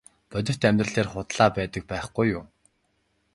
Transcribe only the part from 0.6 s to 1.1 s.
амьдрал дээр